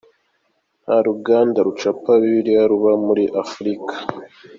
[0.83, 3.93] Nta ruganda rucapa bibiliya ruba muri Afurika.